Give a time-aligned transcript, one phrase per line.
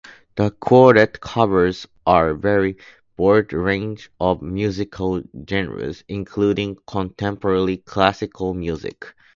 [0.35, 2.75] The quartet covers a very
[3.17, 9.13] broad range of musical genres, including contemporary classical music.